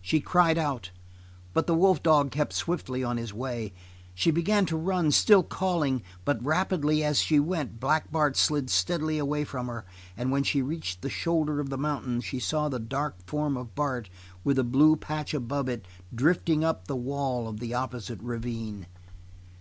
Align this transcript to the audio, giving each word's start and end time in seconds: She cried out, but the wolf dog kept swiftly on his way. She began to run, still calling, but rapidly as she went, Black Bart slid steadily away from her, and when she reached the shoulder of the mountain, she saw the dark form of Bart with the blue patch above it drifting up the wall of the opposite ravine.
She 0.00 0.20
cried 0.20 0.56
out, 0.56 0.92
but 1.52 1.66
the 1.66 1.74
wolf 1.74 2.00
dog 2.00 2.30
kept 2.30 2.52
swiftly 2.52 3.02
on 3.02 3.16
his 3.16 3.34
way. 3.34 3.72
She 4.14 4.30
began 4.30 4.66
to 4.66 4.76
run, 4.76 5.10
still 5.10 5.42
calling, 5.42 6.04
but 6.24 6.40
rapidly 6.44 7.02
as 7.02 7.18
she 7.18 7.40
went, 7.40 7.80
Black 7.80 8.12
Bart 8.12 8.36
slid 8.36 8.70
steadily 8.70 9.18
away 9.18 9.42
from 9.42 9.66
her, 9.66 9.84
and 10.16 10.30
when 10.30 10.44
she 10.44 10.62
reached 10.62 11.02
the 11.02 11.10
shoulder 11.10 11.58
of 11.58 11.70
the 11.70 11.76
mountain, 11.76 12.20
she 12.20 12.38
saw 12.38 12.68
the 12.68 12.78
dark 12.78 13.16
form 13.26 13.56
of 13.56 13.74
Bart 13.74 14.08
with 14.44 14.58
the 14.58 14.62
blue 14.62 14.94
patch 14.94 15.34
above 15.34 15.68
it 15.68 15.86
drifting 16.14 16.62
up 16.62 16.86
the 16.86 16.94
wall 16.94 17.48
of 17.48 17.58
the 17.58 17.74
opposite 17.74 18.22
ravine. 18.22 18.86